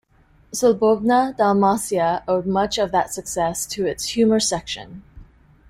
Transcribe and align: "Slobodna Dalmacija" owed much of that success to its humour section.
"Slobodna 0.51 1.37
Dalmacija" 1.37 2.23
owed 2.27 2.47
much 2.47 2.79
of 2.79 2.91
that 2.91 3.13
success 3.13 3.67
to 3.67 3.85
its 3.85 4.05
humour 4.05 4.39
section. 4.39 5.03